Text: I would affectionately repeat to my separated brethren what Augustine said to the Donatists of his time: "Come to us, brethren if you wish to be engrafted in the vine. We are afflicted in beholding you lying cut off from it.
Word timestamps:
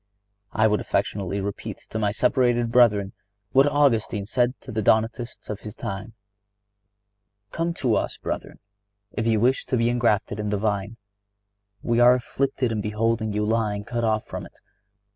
I 0.51 0.65
would 0.65 0.81
affectionately 0.81 1.41
repeat 1.41 1.77
to 1.91 1.99
my 1.99 2.09
separated 2.11 2.71
brethren 2.71 3.13
what 3.51 3.67
Augustine 3.67 4.25
said 4.25 4.59
to 4.61 4.71
the 4.71 4.81
Donatists 4.81 5.47
of 5.47 5.59
his 5.59 5.75
time: 5.75 6.13
"Come 7.51 7.71
to 7.75 7.93
us, 7.93 8.17
brethren 8.17 8.57
if 9.11 9.27
you 9.27 9.39
wish 9.39 9.63
to 9.67 9.77
be 9.77 9.89
engrafted 9.91 10.39
in 10.39 10.49
the 10.49 10.57
vine. 10.57 10.97
We 11.83 11.99
are 11.99 12.15
afflicted 12.15 12.71
in 12.71 12.81
beholding 12.81 13.31
you 13.31 13.45
lying 13.45 13.83
cut 13.83 14.03
off 14.03 14.25
from 14.25 14.43
it. 14.47 14.57